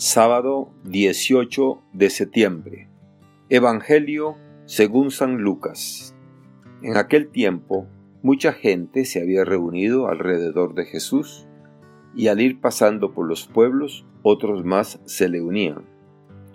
Sábado 0.00 0.70
18 0.84 1.82
de 1.92 2.08
septiembre. 2.10 2.88
Evangelio 3.48 4.36
según 4.64 5.10
San 5.10 5.38
Lucas. 5.38 6.14
En 6.82 6.96
aquel 6.96 7.30
tiempo, 7.30 7.88
mucha 8.22 8.52
gente 8.52 9.04
se 9.04 9.20
había 9.20 9.44
reunido 9.44 10.06
alrededor 10.06 10.74
de 10.74 10.84
Jesús, 10.84 11.48
y 12.14 12.28
al 12.28 12.40
ir 12.40 12.60
pasando 12.60 13.12
por 13.12 13.26
los 13.26 13.48
pueblos, 13.48 14.06
otros 14.22 14.64
más 14.64 15.00
se 15.04 15.28
le 15.28 15.42
unían. 15.42 15.84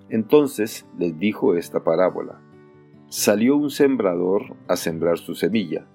Entonces 0.08 0.88
les 0.98 1.20
dijo 1.20 1.58
esta 1.58 1.84
parábola. 1.84 2.40
Salió 3.10 3.58
un 3.58 3.72
sembrador 3.72 4.56
a 4.70 4.78
sembrar 4.78 5.18
su 5.18 5.36
semilla. 5.36 5.86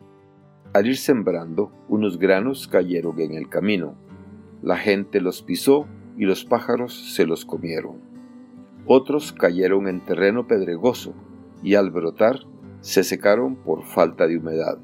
Al 0.74 0.86
ir 0.86 0.98
sembrando, 0.98 1.72
unos 1.88 2.18
granos 2.18 2.68
cayeron 2.68 3.18
en 3.22 3.32
el 3.32 3.48
camino. 3.48 3.94
La 4.60 4.76
gente 4.76 5.22
los 5.22 5.40
pisó 5.40 5.88
y 6.18 6.24
los 6.24 6.44
pájaros 6.44 7.14
se 7.14 7.26
los 7.26 7.44
comieron. 7.44 8.00
Otros 8.86 9.32
cayeron 9.32 9.86
en 9.86 10.00
terreno 10.00 10.46
pedregoso 10.46 11.14
y 11.62 11.74
al 11.74 11.90
brotar 11.90 12.40
se 12.80 13.04
secaron 13.04 13.56
por 13.56 13.84
falta 13.84 14.26
de 14.26 14.38
humedad. 14.38 14.78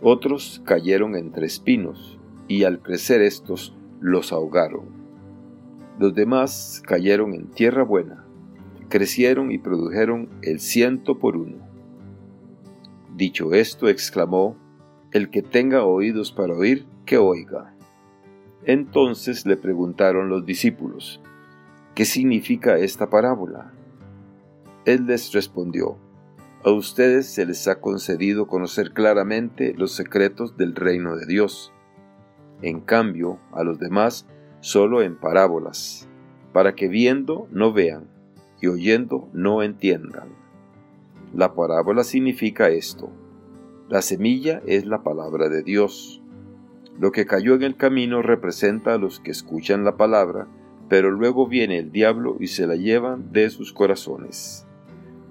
Otros 0.00 0.62
cayeron 0.64 1.16
entre 1.16 1.46
espinos 1.46 2.18
y 2.48 2.64
al 2.64 2.82
crecer 2.82 3.22
estos 3.22 3.74
los 4.00 4.32
ahogaron. 4.32 5.02
Los 5.98 6.14
demás 6.14 6.82
cayeron 6.84 7.34
en 7.34 7.50
tierra 7.50 7.84
buena, 7.84 8.26
crecieron 8.88 9.52
y 9.52 9.58
produjeron 9.58 10.28
el 10.42 10.60
ciento 10.60 11.18
por 11.18 11.36
uno. 11.36 11.58
Dicho 13.16 13.54
esto, 13.54 13.88
exclamó, 13.88 14.56
El 15.12 15.30
que 15.30 15.42
tenga 15.42 15.84
oídos 15.84 16.32
para 16.32 16.54
oír, 16.54 16.86
que 17.06 17.18
oiga. 17.18 17.71
Entonces 18.64 19.44
le 19.46 19.56
preguntaron 19.56 20.28
los 20.28 20.46
discípulos, 20.46 21.20
¿qué 21.94 22.04
significa 22.04 22.78
esta 22.78 23.10
parábola? 23.10 23.72
Él 24.84 25.06
les 25.06 25.32
respondió, 25.32 25.98
a 26.64 26.70
ustedes 26.70 27.26
se 27.26 27.44
les 27.44 27.66
ha 27.66 27.80
concedido 27.80 28.46
conocer 28.46 28.92
claramente 28.92 29.74
los 29.76 29.92
secretos 29.92 30.56
del 30.56 30.76
reino 30.76 31.16
de 31.16 31.26
Dios. 31.26 31.72
En 32.62 32.80
cambio, 32.80 33.40
a 33.50 33.64
los 33.64 33.80
demás 33.80 34.28
solo 34.60 35.02
en 35.02 35.16
parábolas, 35.16 36.08
para 36.52 36.76
que 36.76 36.86
viendo 36.86 37.48
no 37.50 37.72
vean 37.72 38.06
y 38.60 38.68
oyendo 38.68 39.28
no 39.32 39.64
entiendan. 39.64 40.28
La 41.34 41.54
parábola 41.54 42.04
significa 42.04 42.68
esto. 42.68 43.10
La 43.88 44.00
semilla 44.00 44.62
es 44.64 44.86
la 44.86 45.02
palabra 45.02 45.48
de 45.48 45.64
Dios. 45.64 46.21
Lo 46.98 47.10
que 47.10 47.26
cayó 47.26 47.54
en 47.54 47.62
el 47.62 47.76
camino 47.76 48.22
representa 48.22 48.94
a 48.94 48.98
los 48.98 49.20
que 49.20 49.30
escuchan 49.30 49.84
la 49.84 49.96
palabra, 49.96 50.46
pero 50.88 51.10
luego 51.10 51.46
viene 51.46 51.78
el 51.78 51.90
diablo 51.90 52.36
y 52.38 52.48
se 52.48 52.66
la 52.66 52.76
llevan 52.76 53.32
de 53.32 53.48
sus 53.50 53.72
corazones, 53.72 54.66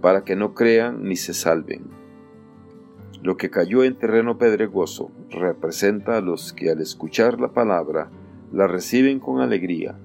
para 0.02 0.24
que 0.24 0.36
no 0.36 0.54
crean 0.54 1.04
ni 1.04 1.16
se 1.16 1.34
salven. 1.34 1.84
Lo 3.22 3.38
que 3.38 3.52
cayó 3.52 3.84
en 3.84 3.96
terreno 3.96 4.40
pedregoso 4.40 5.12
representa 5.30 6.18
a 6.18 6.22
los 6.22 6.54
que 6.54 6.72
al 6.72 6.82
escuchar 6.82 7.40
la 7.40 7.54
palabra 7.54 8.10
la 8.52 8.66
reciben 8.66 9.20
con 9.20 9.40
alegría, 9.40 10.00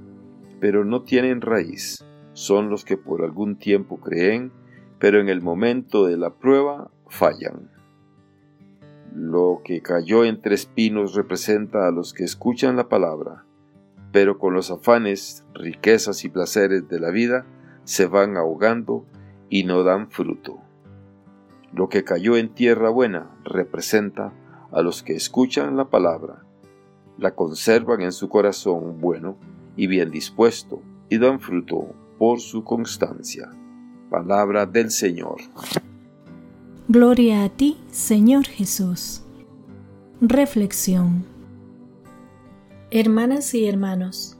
pero 0.60 0.84
no 0.84 1.02
tienen 1.02 1.40
raíz. 1.40 2.04
Son 2.34 2.68
los 2.68 2.84
que 2.84 2.98
por 2.98 3.22
algún 3.24 3.56
tiempo 3.56 3.98
creen, 3.98 4.52
pero 4.98 5.20
en 5.20 5.30
el 5.30 5.40
momento 5.40 6.04
de 6.04 6.18
la 6.18 6.34
prueba 6.34 6.90
fallan. 7.08 7.70
Lo 9.18 9.62
que 9.64 9.80
cayó 9.80 10.26
entre 10.26 10.54
espinos 10.54 11.14
representa 11.14 11.88
a 11.88 11.90
los 11.90 12.12
que 12.12 12.22
escuchan 12.22 12.76
la 12.76 12.90
palabra, 12.90 13.46
pero 14.12 14.38
con 14.38 14.52
los 14.52 14.70
afanes, 14.70 15.42
riquezas 15.54 16.22
y 16.26 16.28
placeres 16.28 16.86
de 16.90 17.00
la 17.00 17.10
vida 17.10 17.46
se 17.84 18.04
van 18.04 18.36
ahogando 18.36 19.06
y 19.48 19.64
no 19.64 19.84
dan 19.84 20.10
fruto. 20.10 20.58
Lo 21.72 21.88
que 21.88 22.04
cayó 22.04 22.36
en 22.36 22.52
tierra 22.52 22.90
buena 22.90 23.34
representa 23.42 24.34
a 24.70 24.82
los 24.82 25.02
que 25.02 25.14
escuchan 25.14 25.78
la 25.78 25.88
palabra, 25.88 26.44
la 27.16 27.34
conservan 27.34 28.02
en 28.02 28.12
su 28.12 28.28
corazón 28.28 29.00
bueno 29.00 29.38
y 29.76 29.86
bien 29.86 30.10
dispuesto 30.10 30.82
y 31.08 31.16
dan 31.16 31.40
fruto 31.40 31.94
por 32.18 32.40
su 32.40 32.64
constancia. 32.64 33.48
Palabra 34.10 34.66
del 34.66 34.90
Señor. 34.90 35.36
Gloria 36.88 37.42
a 37.42 37.48
ti, 37.48 37.78
Señor 37.90 38.46
Jesús. 38.46 39.22
Reflexión. 40.20 41.26
Hermanas 42.92 43.54
y 43.54 43.66
hermanos, 43.66 44.36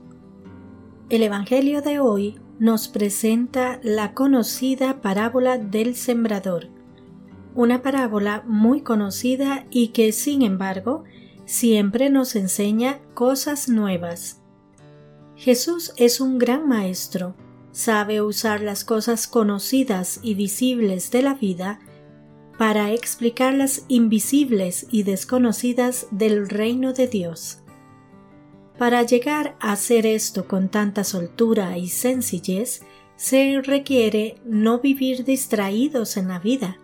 el 1.09 1.23
Evangelio 1.23 1.81
de 1.81 1.99
hoy 1.99 2.39
nos 2.57 2.87
presenta 2.87 3.81
la 3.83 4.13
conocida 4.13 5.01
parábola 5.01 5.57
del 5.57 5.97
sembrador, 5.97 6.69
una 7.53 7.81
parábola 7.81 8.45
muy 8.47 8.79
conocida 8.79 9.65
y 9.69 9.89
que, 9.89 10.13
sin 10.13 10.41
embargo, 10.41 11.03
siempre 11.43 12.09
nos 12.09 12.37
enseña 12.37 12.99
cosas 13.13 13.67
nuevas. 13.67 14.39
Jesús 15.35 15.91
es 15.97 16.21
un 16.21 16.37
gran 16.37 16.65
maestro, 16.65 17.35
sabe 17.73 18.21
usar 18.21 18.61
las 18.61 18.85
cosas 18.85 19.27
conocidas 19.27 20.21
y 20.23 20.33
visibles 20.33 21.11
de 21.11 21.23
la 21.23 21.33
vida 21.33 21.81
para 22.57 22.91
explicar 22.91 23.53
las 23.53 23.85
invisibles 23.87 24.87
y 24.89 25.03
desconocidas 25.03 26.07
del 26.11 26.49
reino 26.49 26.93
de 26.93 27.07
Dios. 27.07 27.59
Para 28.77 29.03
llegar 29.03 29.55
a 29.59 29.71
hacer 29.71 30.05
esto 30.05 30.47
con 30.47 30.69
tanta 30.69 31.03
soltura 31.03 31.77
y 31.77 31.89
sencillez, 31.89 32.81
se 33.15 33.59
requiere 33.61 34.39
no 34.45 34.79
vivir 34.79 35.23
distraídos 35.23 36.17
en 36.17 36.27
la 36.27 36.39
vida. 36.39 36.77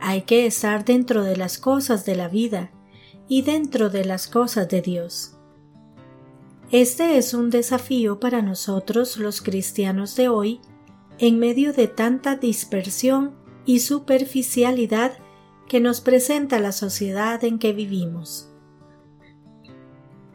Hay 0.00 0.22
que 0.22 0.46
estar 0.46 0.84
dentro 0.84 1.24
de 1.24 1.36
las 1.36 1.58
cosas 1.58 2.04
de 2.04 2.16
la 2.16 2.28
vida 2.28 2.70
y 3.28 3.42
dentro 3.42 3.88
de 3.88 4.04
las 4.04 4.26
cosas 4.26 4.68
de 4.68 4.82
Dios. 4.82 5.36
Este 6.70 7.16
es 7.16 7.34
un 7.34 7.50
desafío 7.50 8.20
para 8.20 8.42
nosotros 8.42 9.16
los 9.16 9.42
cristianos 9.42 10.14
de 10.16 10.28
hoy, 10.28 10.60
en 11.18 11.38
medio 11.38 11.72
de 11.72 11.88
tanta 11.88 12.36
dispersión 12.36 13.34
y 13.66 13.80
superficialidad 13.80 15.12
que 15.68 15.80
nos 15.80 16.00
presenta 16.00 16.58
la 16.58 16.72
sociedad 16.72 17.42
en 17.44 17.58
que 17.58 17.72
vivimos. 17.72 18.50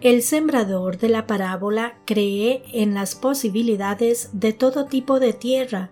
El 0.01 0.21
sembrador 0.21 0.97
de 0.97 1.09
la 1.09 1.25
parábola 1.25 1.97
cree 2.05 2.63
en 2.73 2.93
las 2.93 3.15
posibilidades 3.15 4.29
de 4.33 4.53
todo 4.53 4.85
tipo 4.85 5.19
de 5.19 5.33
tierra, 5.33 5.91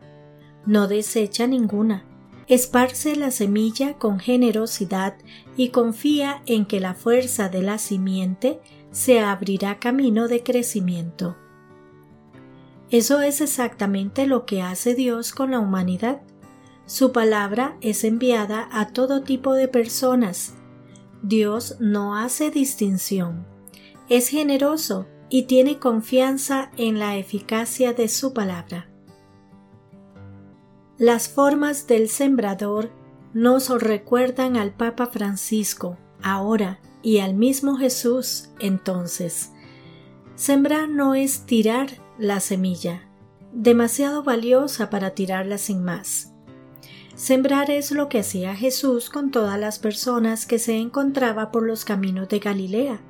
no 0.66 0.88
desecha 0.88 1.47
ninguna, 1.47 2.05
esparce 2.47 3.16
la 3.16 3.31
semilla 3.31 3.97
con 3.97 4.19
generosidad 4.19 5.16
y 5.57 5.69
confía 5.69 6.43
en 6.45 6.66
que 6.66 6.79
la 6.79 6.93
fuerza 6.93 7.49
de 7.49 7.61
la 7.61 7.77
simiente 7.77 8.59
se 8.91 9.19
abrirá 9.19 9.79
camino 9.79 10.27
de 10.27 10.43
crecimiento. 10.43 11.35
Eso 12.89 13.22
es 13.22 13.41
exactamente 13.41 14.27
lo 14.27 14.45
que 14.45 14.61
hace 14.61 14.93
Dios 14.93 15.33
con 15.33 15.51
la 15.51 15.59
humanidad. 15.59 16.22
Su 16.85 17.11
palabra 17.11 17.77
es 17.81 18.03
enviada 18.03 18.67
a 18.71 18.89
todo 18.89 19.23
tipo 19.23 19.53
de 19.53 19.67
personas. 19.67 20.55
Dios 21.21 21.77
no 21.79 22.17
hace 22.17 22.51
distinción. 22.51 23.45
Es 24.09 24.27
generoso 24.27 25.07
y 25.29 25.43
tiene 25.43 25.79
confianza 25.79 26.72
en 26.77 26.99
la 26.99 27.16
eficacia 27.16 27.93
de 27.93 28.09
su 28.09 28.33
palabra. 28.33 28.89
Las 30.97 31.29
formas 31.29 31.88
del 31.88 32.09
sembrador 32.09 32.91
nos 33.33 33.69
recuerdan 33.69 34.57
al 34.57 34.72
Papa 34.72 35.07
Francisco 35.07 35.97
ahora 36.22 36.79
y 37.01 37.19
al 37.19 37.33
mismo 37.33 37.77
Jesús 37.77 38.49
entonces. 38.59 39.51
Sembrar 40.35 40.89
no 40.89 41.16
es 41.16 41.45
tirar 41.45 41.89
la 42.17 42.39
semilla, 42.39 43.09
demasiado 43.53 44.23
valiosa 44.23 44.90
para 44.90 45.11
tirarla 45.11 45.58
sin 45.58 45.84
más. 45.84 46.33
Sembrar 47.15 47.69
es 47.69 47.91
lo 47.91 48.09
que 48.09 48.19
hacía 48.19 48.55
Jesús 48.55 49.09
con 49.09 49.29
todas 49.29 49.59
las 49.59 49.77
personas 49.77 50.47
que 50.47 50.57
se 50.57 50.77
encontraba 50.77 51.51
por 51.51 51.63
los 51.63 51.85
caminos 51.85 52.27
de 52.27 52.39
Galilea. 52.39 53.01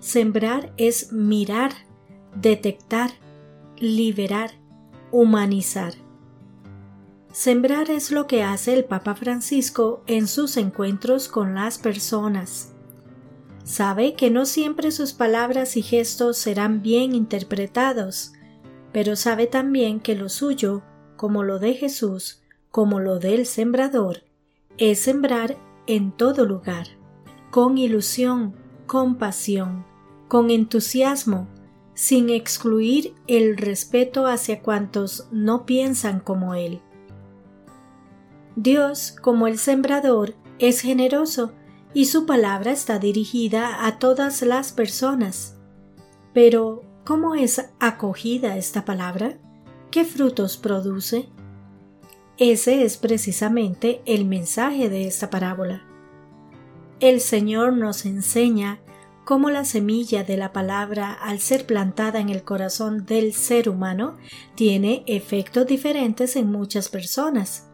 Sembrar 0.00 0.72
es 0.76 1.12
mirar, 1.12 1.72
detectar, 2.34 3.12
liberar, 3.78 4.50
humanizar. 5.12 5.94
Sembrar 7.30 7.90
es 7.90 8.10
lo 8.10 8.26
que 8.26 8.42
hace 8.42 8.74
el 8.74 8.84
Papa 8.84 9.14
Francisco 9.14 10.02
en 10.08 10.26
sus 10.26 10.56
encuentros 10.56 11.28
con 11.28 11.54
las 11.54 11.78
personas. 11.78 12.72
Sabe 13.62 14.14
que 14.14 14.30
no 14.30 14.44
siempre 14.44 14.90
sus 14.90 15.12
palabras 15.12 15.76
y 15.76 15.82
gestos 15.82 16.36
serán 16.36 16.82
bien 16.82 17.14
interpretados, 17.14 18.32
pero 18.92 19.14
sabe 19.14 19.46
también 19.46 20.00
que 20.00 20.16
lo 20.16 20.28
suyo, 20.28 20.82
como 21.16 21.44
lo 21.44 21.60
de 21.60 21.74
Jesús, 21.74 22.41
como 22.72 22.98
lo 22.98 23.20
del 23.20 23.46
sembrador, 23.46 24.24
es 24.78 25.00
sembrar 25.00 25.56
en 25.86 26.10
todo 26.10 26.46
lugar, 26.46 26.88
con 27.50 27.76
ilusión, 27.78 28.54
con 28.86 29.16
pasión, 29.16 29.84
con 30.26 30.50
entusiasmo, 30.50 31.46
sin 31.94 32.30
excluir 32.30 33.14
el 33.26 33.58
respeto 33.58 34.26
hacia 34.26 34.62
cuantos 34.62 35.28
no 35.30 35.66
piensan 35.66 36.20
como 36.20 36.54
Él. 36.54 36.80
Dios, 38.56 39.14
como 39.20 39.46
el 39.46 39.58
sembrador, 39.58 40.34
es 40.58 40.80
generoso 40.80 41.52
y 41.92 42.06
su 42.06 42.24
palabra 42.24 42.72
está 42.72 42.98
dirigida 42.98 43.86
a 43.86 43.98
todas 43.98 44.40
las 44.40 44.72
personas. 44.72 45.56
Pero, 46.32 46.82
¿cómo 47.04 47.34
es 47.34 47.68
acogida 47.80 48.56
esta 48.56 48.86
palabra? 48.86 49.36
¿Qué 49.90 50.06
frutos 50.06 50.56
produce? 50.56 51.28
Ese 52.38 52.84
es 52.84 52.96
precisamente 52.96 54.00
el 54.06 54.24
mensaje 54.24 54.88
de 54.88 55.06
esta 55.06 55.28
parábola. 55.28 55.82
El 57.00 57.20
Señor 57.20 57.74
nos 57.74 58.06
enseña 58.06 58.80
cómo 59.24 59.50
la 59.50 59.64
semilla 59.64 60.24
de 60.24 60.36
la 60.36 60.52
palabra, 60.52 61.12
al 61.12 61.40
ser 61.40 61.66
plantada 61.66 62.20
en 62.20 62.30
el 62.30 62.42
corazón 62.42 63.04
del 63.04 63.34
ser 63.34 63.68
humano, 63.68 64.16
tiene 64.54 65.04
efectos 65.06 65.66
diferentes 65.66 66.36
en 66.36 66.50
muchas 66.50 66.88
personas. 66.88 67.68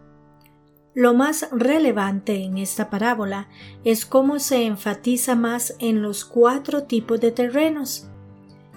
Lo 0.95 1.15
más 1.15 1.49
relevante 1.53 2.43
en 2.43 2.59
esta 2.59 2.91
parábola 2.91 3.49
es 3.85 4.05
cómo 4.05 4.41
se 4.41 4.67
enfatiza 4.67 5.37
más 5.37 5.77
en 5.79 6.03
los 6.03 6.25
cuatro 6.25 6.83
tipos 6.83 7.21
de 7.21 7.31
terrenos. 7.31 8.09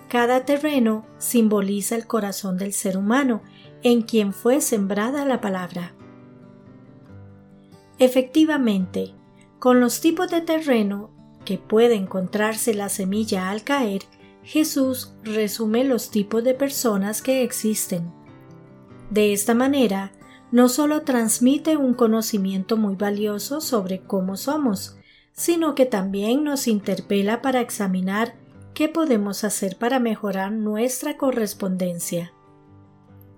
Cada 0.07 0.45
terreno 0.45 1.05
simboliza 1.17 1.95
el 1.95 2.05
corazón 2.05 2.57
del 2.57 2.73
ser 2.73 2.97
humano, 2.97 3.41
en 3.83 4.01
quien 4.01 4.33
fue 4.33 4.61
sembrada 4.61 5.25
la 5.25 5.41
palabra. 5.41 5.93
Efectivamente, 7.99 9.13
con 9.59 9.79
los 9.79 10.01
tipos 10.01 10.29
de 10.29 10.41
terreno 10.41 11.11
que 11.45 11.57
puede 11.57 11.95
encontrarse 11.95 12.73
la 12.73 12.89
semilla 12.89 13.49
al 13.49 13.63
caer, 13.63 14.03
Jesús 14.43 15.13
resume 15.23 15.83
los 15.83 16.09
tipos 16.09 16.43
de 16.43 16.53
personas 16.53 17.21
que 17.21 17.43
existen. 17.43 18.11
De 19.09 19.33
esta 19.33 19.53
manera, 19.53 20.11
no 20.51 20.67
solo 20.67 21.03
transmite 21.03 21.77
un 21.77 21.93
conocimiento 21.93 22.75
muy 22.75 22.95
valioso 22.95 23.61
sobre 23.61 24.01
cómo 24.01 24.35
somos, 24.35 24.97
sino 25.33 25.75
que 25.75 25.85
también 25.85 26.43
nos 26.43 26.67
interpela 26.67 27.41
para 27.41 27.61
examinar 27.61 28.35
qué 28.73 28.89
podemos 28.89 29.43
hacer 29.43 29.77
para 29.77 29.99
mejorar 29.99 30.51
nuestra 30.51 31.17
correspondencia. 31.17 32.33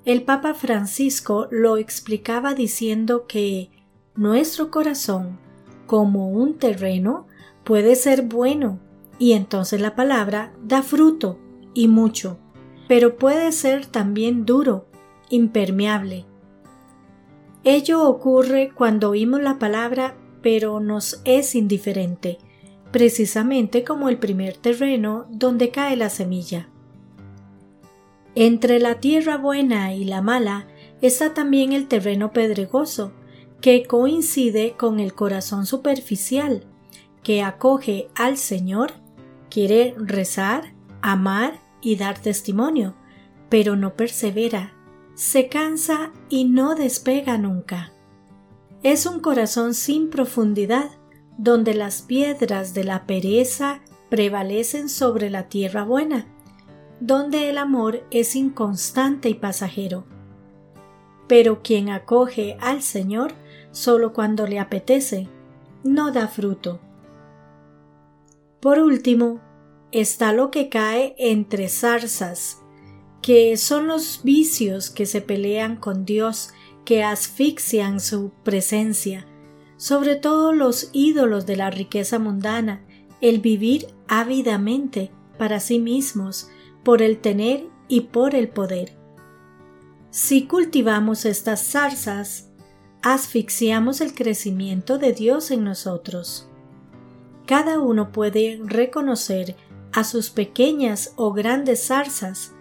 El 0.06 0.24
Papa 0.24 0.54
Francisco 0.54 1.48
lo 1.50 1.78
explicaba 1.78 2.54
diciendo 2.54 3.26
que 3.26 3.70
nuestro 4.16 4.70
corazón, 4.70 5.40
como 5.88 6.30
un 6.30 6.58
terreno, 6.58 7.26
puede 7.64 7.96
ser 7.96 8.24
bueno 8.24 8.80
y 9.18 9.32
entonces 9.32 9.80
la 9.80 9.96
palabra 9.96 10.54
da 10.62 10.82
fruto 10.84 11.40
y 11.74 11.88
mucho, 11.88 12.38
pero 12.90 13.18
puede 13.18 13.54
ser 13.54 13.86
también 13.86 14.46
duro, 14.46 14.88
impermeable. 15.30 16.26
Ello 17.64 18.04
ocurre 18.04 18.72
cuando 18.76 19.10
oímos 19.10 19.42
la 19.42 19.58
palabra 19.58 20.18
pero 20.42 20.82
nos 20.82 21.22
es 21.24 21.56
indiferente, 21.56 22.38
precisamente 22.92 23.86
como 23.86 24.10
el 24.10 24.18
primer 24.18 24.58
terreno 24.58 25.26
donde 25.30 25.72
cae 25.72 25.96
la 25.96 26.10
semilla. 26.10 26.68
Entre 28.36 28.80
la 28.80 29.00
tierra 29.00 29.38
buena 29.38 29.94
y 29.94 30.06
la 30.06 30.22
mala 30.22 30.68
está 31.02 31.34
también 31.34 31.72
el 31.72 31.88
terreno 31.88 32.32
pedregoso, 32.32 33.14
que 33.62 33.86
coincide 33.86 34.76
con 34.78 35.00
el 35.00 35.14
corazón 35.14 35.66
superficial, 35.66 36.66
que 37.22 37.44
acoge 37.44 38.10
al 38.16 38.38
Señor, 38.38 38.94
quiere 39.50 39.96
rezar, 39.98 40.74
amar 41.02 41.62
y 41.82 41.96
dar 41.96 42.20
testimonio, 42.20 42.96
pero 43.50 43.76
no 43.76 43.96
persevera, 43.96 44.74
se 45.14 45.48
cansa 45.48 46.12
y 46.28 46.46
no 46.46 46.76
despega 46.76 47.38
nunca. 47.38 47.94
Es 48.82 49.06
un 49.06 49.20
corazón 49.20 49.76
sin 49.76 50.10
profundidad, 50.10 50.90
donde 51.38 51.74
las 51.74 52.02
piedras 52.02 52.74
de 52.74 52.84
la 52.84 53.06
pereza 53.06 53.82
prevalecen 54.10 54.90
sobre 54.90 55.30
la 55.30 55.48
tierra 55.50 55.84
buena, 55.84 56.28
donde 57.06 57.50
el 57.50 57.58
amor 57.58 58.06
es 58.12 58.34
inconstante 58.34 59.28
y 59.28 59.34
pasajero. 59.34 60.06
Pero 61.28 61.62
quien 61.62 61.90
acoge 61.90 62.56
al 62.62 62.82
Señor 62.82 63.34
solo 63.72 64.14
cuando 64.14 64.48
le 64.48 64.58
apetece, 64.58 65.28
no 65.84 66.14
da 66.14 66.30
fruto. 66.30 66.80
Por 68.62 68.80
último, 68.80 69.42
está 69.92 70.32
lo 70.32 70.50
que 70.50 70.70
cae 70.70 71.14
entre 71.18 71.68
zarzas, 71.68 72.62
que 73.22 73.58
son 73.58 73.88
los 73.88 74.22
vicios 74.24 74.90
que 74.90 75.06
se 75.06 75.20
pelean 75.20 75.76
con 75.76 76.06
Dios, 76.06 76.54
que 76.86 77.04
asfixian 77.04 78.00
su 78.00 78.32
presencia, 78.44 79.28
sobre 79.76 80.16
todo 80.16 80.54
los 80.54 80.90
ídolos 80.94 81.46
de 81.46 81.58
la 81.58 81.70
riqueza 81.70 82.18
mundana, 82.18 82.86
el 83.20 83.40
vivir 83.40 83.88
ávidamente 84.08 85.12
para 85.38 85.60
sí 85.60 85.80
mismos, 85.80 86.50
por 86.84 87.02
el 87.02 87.20
tener 87.20 87.68
y 87.88 88.02
por 88.02 88.36
el 88.36 88.50
poder. 88.50 88.96
Si 90.10 90.46
cultivamos 90.46 91.26
estas 91.26 91.62
zarzas, 91.64 92.50
asfixiamos 93.02 94.00
el 94.02 94.14
crecimiento 94.14 94.98
de 94.98 95.14
Dios 95.14 95.52
en 95.52 95.64
nosotros. 95.64 96.50
Cada 97.46 97.80
uno 97.80 98.12
puede 98.12 98.60
reconocer 98.64 99.56
a 99.92 100.04
sus 100.04 100.30
pequeñas 100.30 101.14
o 101.18 101.34
grandes 101.34 101.88
zarzas, 101.88 102.54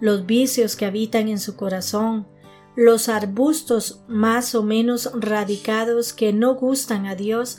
los 0.00 0.26
vicios 0.26 0.76
que 0.76 0.86
habitan 0.86 1.28
en 1.28 1.38
su 1.38 1.56
corazón, 1.56 2.26
los 2.76 3.08
arbustos 3.08 4.04
más 4.06 4.54
o 4.54 4.62
menos 4.62 5.10
radicados 5.14 6.12
que 6.12 6.32
no 6.32 6.54
gustan 6.54 7.06
a 7.06 7.16
Dios 7.16 7.58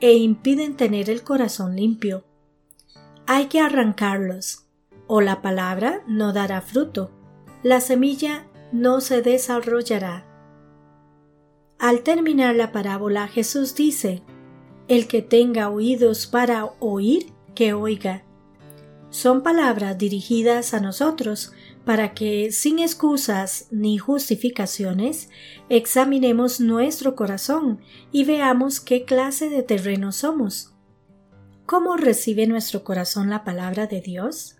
e 0.00 0.14
impiden 0.14 0.76
tener 0.76 1.10
el 1.10 1.22
corazón 1.22 1.74
limpio. 1.74 2.24
Hay 3.26 3.46
que 3.46 3.60
arrancarlos, 3.60 4.69
o 5.12 5.20
la 5.20 5.42
palabra 5.42 6.04
no 6.06 6.32
dará 6.32 6.60
fruto, 6.60 7.10
la 7.64 7.80
semilla 7.80 8.46
no 8.70 9.00
se 9.00 9.22
desarrollará. 9.22 10.24
Al 11.80 12.04
terminar 12.04 12.54
la 12.54 12.70
parábola 12.70 13.26
Jesús 13.26 13.74
dice, 13.74 14.22
El 14.86 15.08
que 15.08 15.20
tenga 15.20 15.68
oídos 15.68 16.28
para 16.28 16.66
oír, 16.78 17.32
que 17.56 17.72
oiga. 17.72 18.22
Son 19.08 19.42
palabras 19.42 19.98
dirigidas 19.98 20.74
a 20.74 20.80
nosotros 20.80 21.50
para 21.84 22.14
que, 22.14 22.52
sin 22.52 22.78
excusas 22.78 23.66
ni 23.72 23.98
justificaciones, 23.98 25.28
examinemos 25.68 26.60
nuestro 26.60 27.16
corazón 27.16 27.80
y 28.12 28.22
veamos 28.22 28.78
qué 28.78 29.04
clase 29.04 29.48
de 29.48 29.64
terreno 29.64 30.12
somos. 30.12 30.72
¿Cómo 31.66 31.96
recibe 31.96 32.46
nuestro 32.46 32.84
corazón 32.84 33.28
la 33.28 33.42
palabra 33.42 33.88
de 33.88 34.00
Dios? 34.00 34.59